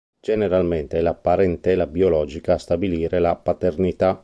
[0.19, 4.19] Generalmente è la parentela biologica a stabilire la paternità.